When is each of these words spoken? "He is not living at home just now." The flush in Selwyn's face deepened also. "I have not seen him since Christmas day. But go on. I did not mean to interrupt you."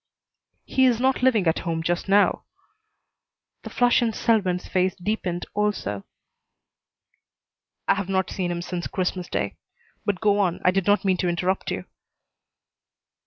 "He 0.65 0.85
is 0.85 0.99
not 0.99 1.21
living 1.21 1.45
at 1.45 1.59
home 1.59 1.83
just 1.83 2.09
now." 2.09 2.45
The 3.61 3.69
flush 3.69 4.01
in 4.01 4.13
Selwyn's 4.13 4.67
face 4.67 4.95
deepened 4.95 5.45
also. 5.53 6.05
"I 7.87 7.93
have 7.93 8.09
not 8.09 8.31
seen 8.31 8.49
him 8.49 8.63
since 8.63 8.87
Christmas 8.87 9.27
day. 9.27 9.57
But 10.03 10.19
go 10.19 10.39
on. 10.39 10.59
I 10.65 10.71
did 10.71 10.87
not 10.87 11.05
mean 11.05 11.17
to 11.17 11.29
interrupt 11.29 11.69
you." 11.69 11.85